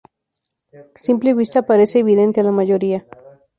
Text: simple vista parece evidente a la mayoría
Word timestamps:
simple 1.05 1.35
vista 1.35 1.67
parece 1.69 1.99
evidente 1.99 2.41
a 2.41 2.43
la 2.43 2.51
mayoría 2.59 3.05